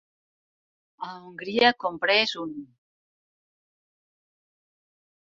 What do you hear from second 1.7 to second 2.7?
comprés un